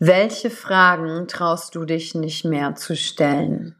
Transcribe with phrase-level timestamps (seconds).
[0.00, 3.74] Welche Fragen traust du dich nicht mehr zu stellen?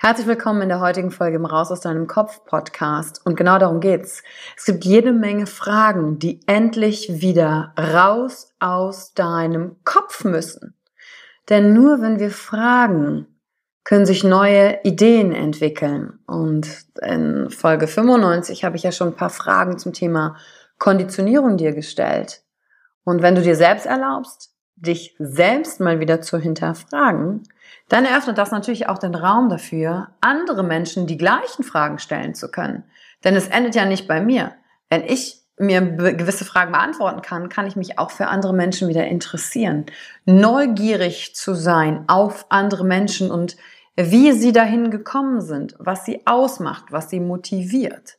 [0.00, 3.24] Herzlich willkommen in der heutigen Folge im Raus aus deinem Kopf Podcast.
[3.24, 4.24] Und genau darum geht's.
[4.56, 10.74] Es gibt jede Menge Fragen, die endlich wieder raus aus deinem Kopf müssen.
[11.48, 13.28] Denn nur wenn wir fragen,
[13.84, 16.18] können sich neue Ideen entwickeln.
[16.26, 20.34] Und in Folge 95 habe ich ja schon ein paar Fragen zum Thema
[20.80, 22.42] Konditionierung dir gestellt.
[23.04, 24.52] Und wenn du dir selbst erlaubst,
[24.82, 27.44] dich selbst mal wieder zu hinterfragen,
[27.88, 32.50] dann eröffnet das natürlich auch den Raum dafür, andere Menschen die gleichen Fragen stellen zu
[32.50, 32.84] können.
[33.24, 34.54] Denn es endet ja nicht bei mir.
[34.90, 39.06] Wenn ich mir gewisse Fragen beantworten kann, kann ich mich auch für andere Menschen wieder
[39.06, 39.86] interessieren.
[40.24, 43.56] Neugierig zu sein auf andere Menschen und
[43.94, 48.16] wie sie dahin gekommen sind, was sie ausmacht, was sie motiviert.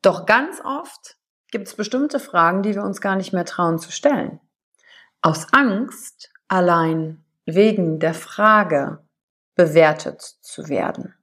[0.00, 1.16] Doch ganz oft
[1.50, 4.40] gibt es bestimmte Fragen, die wir uns gar nicht mehr trauen zu stellen
[5.22, 8.98] aus Angst allein wegen der Frage
[9.54, 11.14] bewertet zu werden.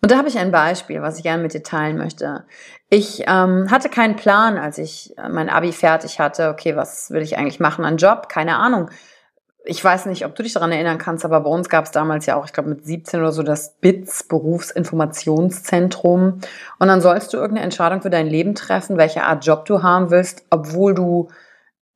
[0.00, 2.44] Und da habe ich ein Beispiel, was ich gerne mit dir teilen möchte.
[2.88, 6.50] Ich ähm, hatte keinen Plan, als ich äh, mein Abi fertig hatte.
[6.50, 8.28] Okay, was will ich eigentlich machen an Job?
[8.28, 8.90] Keine Ahnung.
[9.64, 12.26] Ich weiß nicht, ob du dich daran erinnern kannst, aber bei uns gab es damals
[12.26, 16.40] ja auch, ich glaube mit 17 oder so, das BITS, Berufsinformationszentrum.
[16.78, 20.10] Und dann sollst du irgendeine Entscheidung für dein Leben treffen, welche Art Job du haben
[20.10, 21.28] willst, obwohl du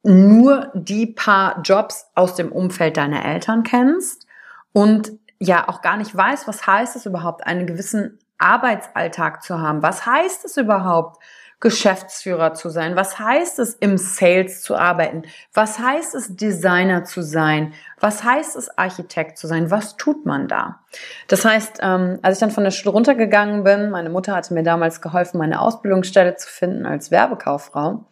[0.02, 4.26] nur die paar Jobs aus dem Umfeld deiner Eltern kennst
[4.72, 9.82] und ja auch gar nicht weißt, was heißt es überhaupt, einen gewissen Arbeitsalltag zu haben.
[9.82, 11.22] Was heißt es überhaupt,
[11.62, 12.96] Geschäftsführer zu sein?
[12.96, 15.22] Was heißt es, im Sales zu arbeiten?
[15.54, 17.72] Was heißt es, Designer zu sein?
[18.00, 19.70] Was heißt es, Architekt zu sein?
[19.70, 20.80] Was tut man da?
[21.28, 24.64] Das heißt, ähm, als ich dann von der Schule runtergegangen bin, meine Mutter hatte mir
[24.64, 28.06] damals geholfen, meine Ausbildungsstelle zu finden als Werbekauffrau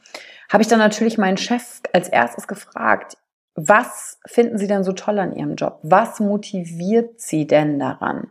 [0.50, 3.16] habe ich dann natürlich meinen Chef als erstes gefragt,
[3.54, 5.78] was finden Sie denn so toll an Ihrem Job?
[5.82, 8.30] Was motiviert Sie denn daran?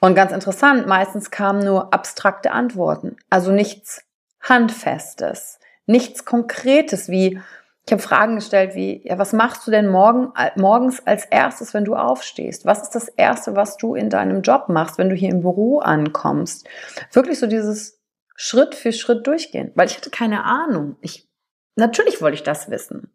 [0.00, 4.04] Und ganz interessant, meistens kamen nur abstrakte Antworten, also nichts
[4.40, 7.40] Handfestes, nichts Konkretes, wie
[7.84, 11.84] ich habe Fragen gestellt wie, ja, was machst du denn morgen, morgens als erstes, wenn
[11.84, 12.64] du aufstehst?
[12.64, 15.80] Was ist das Erste, was du in deinem Job machst, wenn du hier im Büro
[15.80, 16.68] ankommst?
[17.10, 18.00] Wirklich so dieses
[18.36, 20.96] Schritt für Schritt durchgehen, weil ich hatte keine Ahnung.
[21.00, 21.28] Ich
[21.76, 23.10] Natürlich wollte ich das wissen.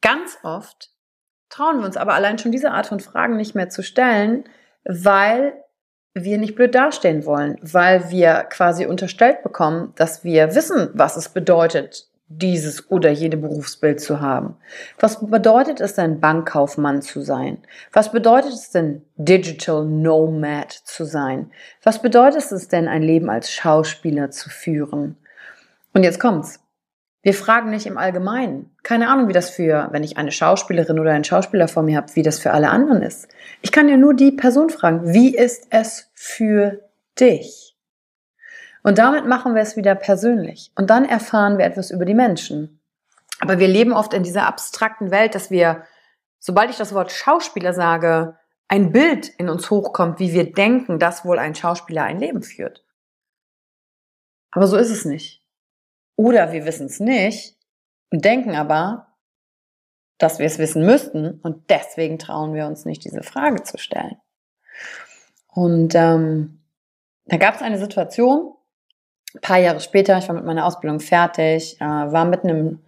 [0.00, 0.90] Ganz oft
[1.48, 4.44] trauen wir uns aber allein schon diese Art von Fragen nicht mehr zu stellen,
[4.84, 5.54] weil
[6.14, 11.28] wir nicht blöd dastehen wollen, weil wir quasi unterstellt bekommen, dass wir wissen, was es
[11.28, 14.56] bedeutet, dieses oder jene Berufsbild zu haben?
[14.98, 17.58] Was bedeutet es denn, Bankkaufmann zu sein?
[17.92, 21.50] Was bedeutet es denn, Digital Nomad zu sein?
[21.82, 25.16] Was bedeutet es denn, ein Leben als Schauspieler zu führen?
[25.94, 26.60] Und jetzt kommt's.
[27.28, 28.74] Wir fragen nicht im Allgemeinen.
[28.82, 32.16] Keine Ahnung, wie das für, wenn ich eine Schauspielerin oder einen Schauspieler vor mir habe,
[32.16, 33.28] wie das für alle anderen ist.
[33.60, 36.88] Ich kann ja nur die Person fragen, wie ist es für
[37.20, 37.76] dich?
[38.82, 40.72] Und damit machen wir es wieder persönlich.
[40.74, 42.80] Und dann erfahren wir etwas über die Menschen.
[43.40, 45.82] Aber wir leben oft in dieser abstrakten Welt, dass wir,
[46.38, 48.38] sobald ich das Wort Schauspieler sage,
[48.68, 52.86] ein Bild in uns hochkommt, wie wir denken, dass wohl ein Schauspieler ein Leben führt.
[54.50, 55.37] Aber so ist es nicht.
[56.18, 57.54] Oder wir wissen es nicht
[58.10, 59.06] und denken aber,
[60.18, 64.16] dass wir es wissen müssten und deswegen trauen wir uns nicht, diese Frage zu stellen.
[65.46, 66.64] Und ähm,
[67.26, 68.52] da gab es eine Situation,
[69.32, 72.80] ein paar Jahre später, ich war mit meiner Ausbildung fertig, äh, war mitten im,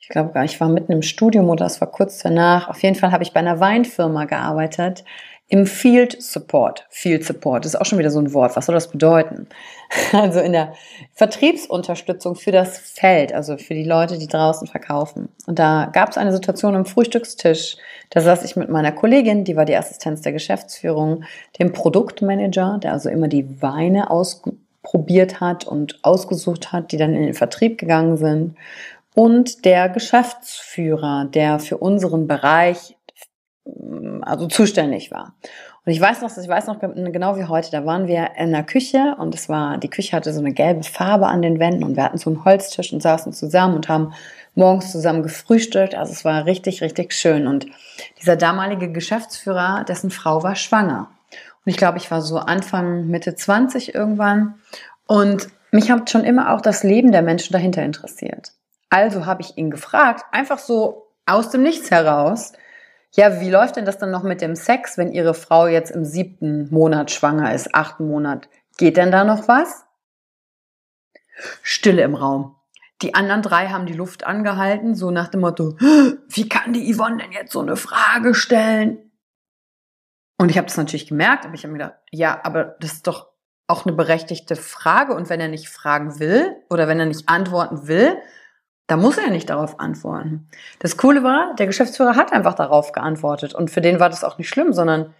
[0.00, 2.68] ich glaube, ich war mitten im Studium oder es war kurz danach.
[2.68, 5.04] Auf jeden Fall habe ich bei einer Weinfirma gearbeitet
[5.52, 6.86] im Field Support.
[6.88, 8.56] Field Support ist auch schon wieder so ein Wort.
[8.56, 9.48] Was soll das bedeuten?
[10.14, 10.72] Also in der
[11.12, 15.28] Vertriebsunterstützung für das Feld, also für die Leute, die draußen verkaufen.
[15.46, 17.76] Und da gab es eine Situation am Frühstückstisch.
[18.08, 21.24] Da saß ich mit meiner Kollegin, die war die Assistenz der Geschäftsführung,
[21.58, 27.24] dem Produktmanager, der also immer die Weine ausprobiert hat und ausgesucht hat, die dann in
[27.24, 28.56] den Vertrieb gegangen sind.
[29.14, 32.96] Und der Geschäftsführer, der für unseren Bereich
[34.22, 35.34] also zuständig war.
[35.84, 38.62] Und ich weiß noch, ich weiß noch genau wie heute, da waren wir in der
[38.62, 41.96] Küche und es war, die Küche hatte so eine gelbe Farbe an den Wänden und
[41.96, 44.12] wir hatten so einen Holztisch und saßen zusammen und haben
[44.54, 45.94] morgens zusammen gefrühstückt.
[45.94, 47.48] Also es war richtig, richtig schön.
[47.48, 47.66] Und
[48.20, 51.10] dieser damalige Geschäftsführer, dessen Frau war schwanger.
[51.64, 54.54] Und ich glaube, ich war so Anfang, Mitte 20 irgendwann.
[55.06, 58.52] Und mich hat schon immer auch das Leben der Menschen dahinter interessiert.
[58.90, 62.52] Also habe ich ihn gefragt, einfach so aus dem Nichts heraus,
[63.14, 66.04] ja, wie läuft denn das dann noch mit dem Sex, wenn Ihre Frau jetzt im
[66.04, 68.48] siebten Monat schwanger ist, achten Monat?
[68.78, 69.84] Geht denn da noch was?
[71.62, 72.56] Stille im Raum.
[73.02, 75.76] Die anderen drei haben die Luft angehalten, so nach dem Motto,
[76.28, 79.10] wie kann die Yvonne denn jetzt so eine Frage stellen?
[80.38, 83.06] Und ich habe das natürlich gemerkt, aber ich habe mir gedacht, ja, aber das ist
[83.06, 83.28] doch
[83.66, 85.14] auch eine berechtigte Frage.
[85.14, 88.16] Und wenn er nicht fragen will oder wenn er nicht antworten will,
[88.92, 90.50] da muss er nicht darauf antworten.
[90.78, 94.36] Das Coole war, der Geschäftsführer hat einfach darauf geantwortet und für den war das auch
[94.36, 95.14] nicht schlimm, sondern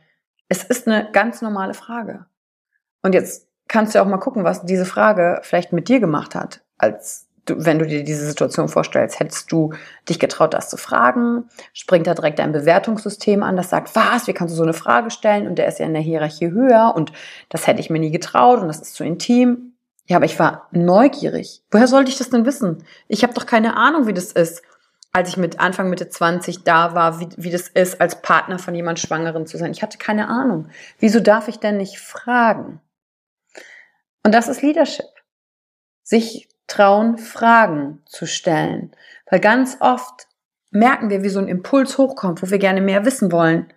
[0.51, 2.27] es ist eine ganz normale Frage.
[3.01, 6.61] Und jetzt kannst du auch mal gucken, was diese Frage vielleicht mit dir gemacht hat,
[6.77, 9.19] als du, wenn du dir diese Situation vorstellst.
[9.19, 9.73] Hättest du
[10.07, 11.49] dich getraut, das zu fragen?
[11.73, 15.11] Springt da direkt ein Bewertungssystem an, das sagt, was, wie kannst du so eine Frage
[15.11, 15.47] stellen?
[15.47, 17.11] Und der ist ja in der Hierarchie höher und
[17.49, 19.72] das hätte ich mir nie getraut und das ist zu intim.
[20.07, 21.63] Ja, aber ich war neugierig.
[21.71, 22.85] Woher sollte ich das denn wissen?
[23.09, 24.63] Ich habe doch keine Ahnung, wie das ist,
[25.13, 28.75] als ich mit Anfang Mitte 20 da war, wie, wie das ist, als Partner von
[28.75, 29.71] jemand Schwangeren zu sein.
[29.71, 30.69] Ich hatte keine Ahnung.
[30.99, 32.81] Wieso darf ich denn nicht fragen?
[34.25, 35.07] Und das ist Leadership.
[36.03, 38.93] Sich trauen, Fragen zu stellen.
[39.31, 40.27] Weil ganz oft
[40.71, 43.73] merken wir, wie so ein Impuls hochkommt, wo wir gerne mehr wissen wollen.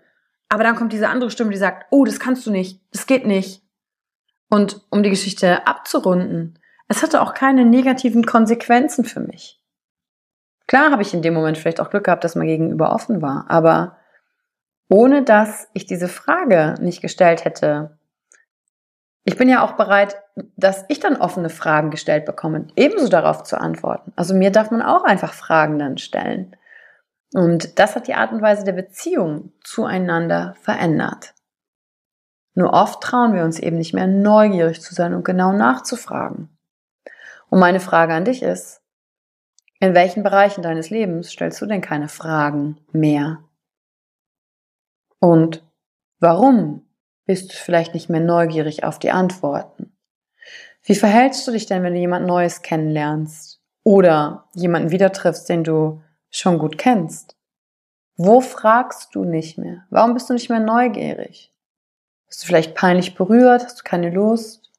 [0.48, 3.26] Aber dann kommt diese andere Stimme, die sagt, oh, das kannst du nicht, das geht
[3.26, 3.62] nicht.
[4.50, 9.60] Und um die Geschichte abzurunden, es hatte auch keine negativen Konsequenzen für mich.
[10.68, 13.46] Klar habe ich in dem Moment vielleicht auch Glück gehabt, dass mein Gegenüber offen war,
[13.50, 13.98] aber
[14.90, 17.98] ohne dass ich diese Frage nicht gestellt hätte,
[19.24, 20.22] ich bin ja auch bereit,
[20.56, 24.14] dass ich dann offene Fragen gestellt bekomme, ebenso darauf zu antworten.
[24.16, 26.56] Also mir darf man auch einfach Fragen dann stellen.
[27.34, 31.35] Und das hat die Art und Weise der Beziehung zueinander verändert.
[32.56, 36.50] Nur oft trauen wir uns eben nicht mehr neugierig zu sein und genau nachzufragen.
[37.50, 38.82] Und meine Frage an dich ist,
[39.80, 43.44] in welchen Bereichen deines Lebens stellst du denn keine Fragen mehr?
[45.20, 45.64] Und
[46.20, 46.88] warum
[47.26, 49.92] bist du vielleicht nicht mehr neugierig auf die Antworten?
[50.84, 55.64] Wie verhältst du dich denn, wenn du jemand Neues kennenlernst oder jemanden wieder triffst, den
[55.64, 57.36] du schon gut kennst?
[58.16, 59.86] Wo fragst du nicht mehr?
[59.90, 61.52] Warum bist du nicht mehr neugierig?
[62.36, 63.64] Bist du vielleicht peinlich berührt?
[63.64, 64.70] Hast du keine Lust?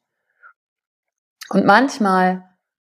[1.49, 2.43] Und manchmal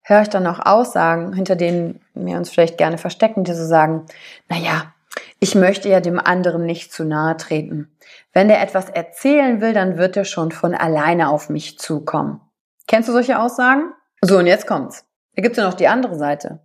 [0.03, 4.07] höre ich dann auch Aussagen, hinter denen wir uns vielleicht gerne verstecken, die so sagen,
[4.49, 4.93] naja,
[5.39, 7.97] ich möchte ja dem anderen nicht zu nahe treten.
[8.33, 12.41] Wenn der etwas erzählen will, dann wird er schon von alleine auf mich zukommen.
[12.89, 13.93] Kennst du solche Aussagen?
[14.21, 15.05] So, und jetzt kommt's.
[15.37, 16.59] Da gibt's ja noch die andere Seite.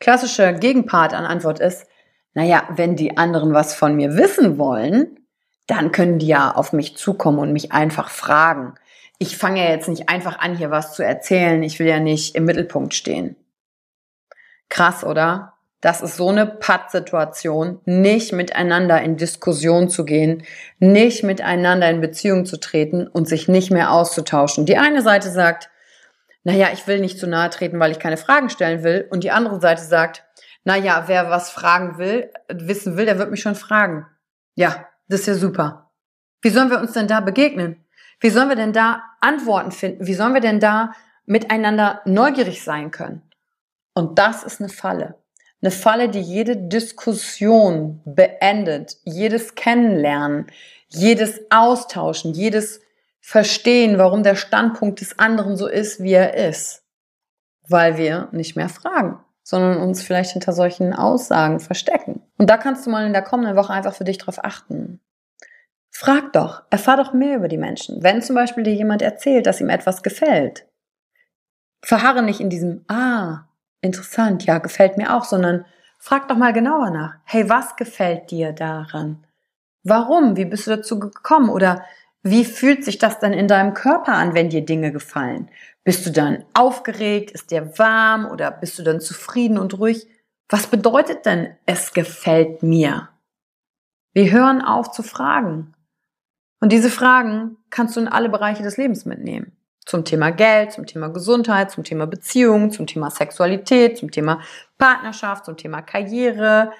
[0.00, 1.86] Klassische Gegenpart an Antwort ist,
[2.32, 5.23] naja, wenn die anderen was von mir wissen wollen,
[5.66, 8.74] dann können die ja auf mich zukommen und mich einfach fragen.
[9.18, 11.62] Ich fange ja jetzt nicht einfach an, hier was zu erzählen.
[11.62, 13.36] Ich will ja nicht im Mittelpunkt stehen.
[14.68, 15.54] Krass, oder?
[15.80, 20.42] Das ist so eine Pattsituation, nicht miteinander in Diskussion zu gehen,
[20.78, 24.64] nicht miteinander in Beziehung zu treten und sich nicht mehr auszutauschen.
[24.64, 25.68] Die eine Seite sagt,
[26.42, 29.06] naja, ich will nicht zu nahe treten, weil ich keine Fragen stellen will.
[29.10, 30.24] Und die andere Seite sagt,
[30.64, 34.06] naja, wer was fragen will, wissen will, der wird mich schon fragen.
[34.54, 35.90] Ja, das ist ja super.
[36.42, 37.84] Wie sollen wir uns denn da begegnen?
[38.20, 40.06] Wie sollen wir denn da Antworten finden?
[40.06, 40.92] Wie sollen wir denn da
[41.26, 43.22] miteinander neugierig sein können?
[43.94, 45.16] Und das ist eine Falle.
[45.62, 50.46] Eine Falle, die jede Diskussion beendet, jedes Kennenlernen,
[50.88, 52.80] jedes Austauschen, jedes
[53.20, 56.82] Verstehen, warum der Standpunkt des anderen so ist, wie er ist.
[57.66, 62.20] Weil wir nicht mehr fragen, sondern uns vielleicht hinter solchen Aussagen verstecken.
[62.38, 65.00] Und da kannst du mal in der kommenden Woche einfach für dich drauf achten.
[65.90, 68.02] Frag doch, erfahr doch mehr über die Menschen.
[68.02, 70.66] Wenn zum Beispiel dir jemand erzählt, dass ihm etwas gefällt,
[71.82, 73.44] verharre nicht in diesem, ah,
[73.80, 75.64] interessant, ja, gefällt mir auch, sondern
[75.98, 77.14] frag doch mal genauer nach.
[77.24, 79.24] Hey, was gefällt dir daran?
[79.84, 80.36] Warum?
[80.36, 81.50] Wie bist du dazu gekommen?
[81.50, 81.84] Oder
[82.22, 85.50] wie fühlt sich das dann in deinem Körper an, wenn dir Dinge gefallen?
[85.84, 87.30] Bist du dann aufgeregt?
[87.30, 88.26] Ist dir warm?
[88.26, 90.08] Oder bist du dann zufrieden und ruhig?
[90.48, 93.08] Was bedeutet denn, es gefällt mir?
[94.12, 95.74] Wir hören auf zu fragen.
[96.60, 100.86] Und diese Fragen kannst du in alle Bereiche des Lebens mitnehmen zum Thema Geld, zum
[100.86, 104.40] Thema Gesundheit, zum Thema Beziehung, zum Thema Sexualität, zum Thema
[104.78, 106.72] Partnerschaft, zum Thema Karriere,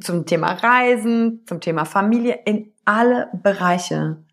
[0.00, 4.24] zum Thema Reisen, zum Thema Familie, in alle Bereiche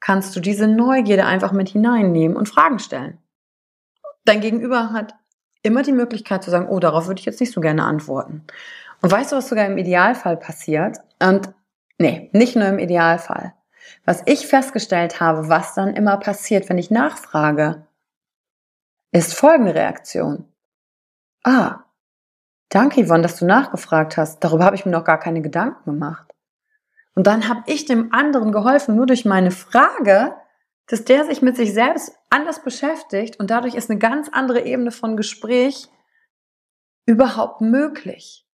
[0.00, 3.18] kannst du diese Neugierde einfach mit hineinnehmen und Fragen stellen.
[4.24, 5.14] Dein Gegenüber hat
[5.62, 8.44] immer die Möglichkeit zu sagen, oh, darauf würde ich jetzt nicht so gerne antworten.
[9.00, 10.98] Und weißt du, was sogar im Idealfall passiert?
[11.20, 11.52] Und
[11.98, 13.54] nee, nicht nur im Idealfall.
[14.04, 17.86] Was ich festgestellt habe, was dann immer passiert, wenn ich nachfrage,
[19.12, 20.48] ist folgende Reaktion.
[21.44, 21.80] Ah,
[22.68, 24.40] danke Yvonne, dass du nachgefragt hast.
[24.40, 26.32] Darüber habe ich mir noch gar keine Gedanken gemacht.
[27.14, 30.34] Und dann habe ich dem anderen geholfen, nur durch meine Frage,
[30.86, 34.90] dass der sich mit sich selbst anders beschäftigt und dadurch ist eine ganz andere Ebene
[34.90, 35.88] von Gespräch
[37.06, 38.46] überhaupt möglich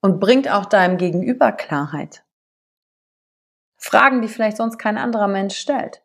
[0.00, 2.24] und bringt auch deinem Gegenüber Klarheit.
[3.76, 6.02] Fragen, die vielleicht sonst kein anderer Mensch stellt.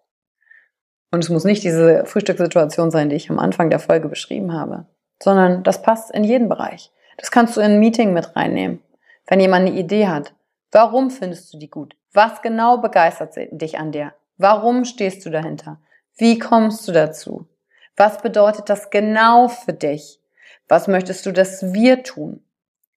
[1.12, 4.86] Und es muss nicht diese Frühstückssituation sein, die ich am Anfang der Folge beschrieben habe,
[5.22, 6.92] sondern das passt in jeden Bereich.
[7.18, 8.82] Das kannst du in ein Meeting mit reinnehmen.
[9.28, 10.34] Wenn jemand eine Idee hat,
[10.72, 11.96] warum findest du die gut?
[12.14, 14.14] Was genau begeistert dich an der?
[14.38, 15.80] Warum stehst du dahinter?
[16.18, 17.48] Wie kommst du dazu?
[17.96, 20.20] Was bedeutet das genau für dich?
[20.68, 22.44] Was möchtest du, dass wir tun?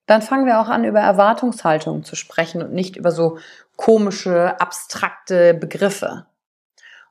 [0.06, 3.38] Dann fangen wir auch an, über Erwartungshaltungen zu sprechen und nicht über so
[3.76, 6.26] komische, abstrakte Begriffe.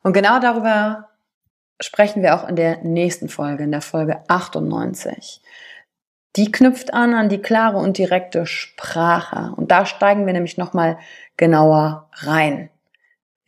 [0.02, 1.10] Und genau darüber
[1.82, 5.42] sprechen wir auch in der nächsten Folge, in der Folge 98.
[6.38, 9.54] Die knüpft an an die klare und direkte Sprache.
[9.56, 10.98] Und da steigen wir nämlich nochmal
[11.38, 12.70] genauer rein.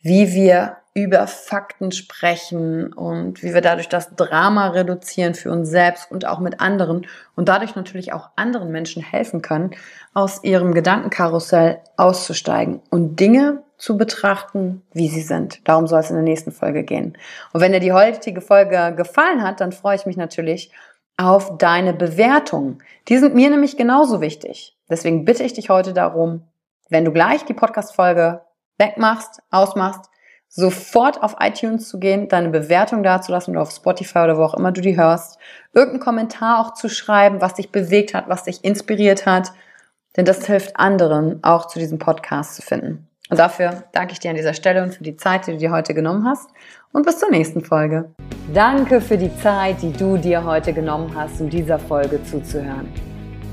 [0.00, 6.10] Wie wir über Fakten sprechen und wie wir dadurch das Drama reduzieren für uns selbst
[6.10, 9.72] und auch mit anderen und dadurch natürlich auch anderen Menschen helfen können,
[10.14, 15.66] aus ihrem Gedankenkarussell auszusteigen und Dinge zu betrachten, wie sie sind.
[15.66, 17.16] Darum soll es in der nächsten Folge gehen.
[17.52, 20.72] Und wenn dir die heutige Folge gefallen hat, dann freue ich mich natürlich
[21.16, 22.82] auf deine Bewertungen.
[23.08, 24.76] Die sind mir nämlich genauso wichtig.
[24.90, 26.42] Deswegen bitte ich dich heute darum,
[26.88, 28.40] wenn du gleich die Podcast-Folge
[28.78, 30.08] wegmachst, ausmachst,
[30.48, 34.72] sofort auf iTunes zu gehen, deine Bewertung dazulassen oder auf Spotify oder wo auch immer
[34.72, 35.38] du die hörst,
[35.74, 39.52] irgendeinen Kommentar auch zu schreiben, was dich bewegt hat, was dich inspiriert hat,
[40.16, 43.06] denn das hilft anderen auch zu diesem Podcast zu finden.
[43.30, 45.70] Und dafür danke ich dir an dieser Stelle und für die Zeit, die du dir
[45.70, 46.48] heute genommen hast
[46.92, 48.10] und bis zur nächsten Folge.
[48.54, 52.88] Danke für die Zeit, die du dir heute genommen hast, um dieser Folge zuzuhören.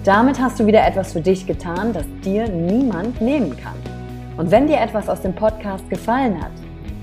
[0.06, 3.76] Damit hast du wieder etwas für dich getan, das dir niemand nehmen kann.
[4.38, 6.52] Und wenn dir etwas aus dem Podcast gefallen hat,